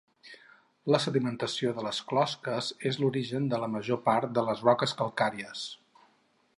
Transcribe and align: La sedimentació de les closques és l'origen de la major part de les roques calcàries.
La 0.93 0.99
sedimentació 1.03 1.73
de 1.79 1.83
les 1.87 1.99
closques 2.13 2.71
és 2.91 2.97
l'origen 3.03 3.47
de 3.53 3.63
la 3.65 3.71
major 3.77 4.03
part 4.09 4.35
de 4.39 4.49
les 4.51 4.67
roques 4.71 4.99
calcàries. 5.03 5.67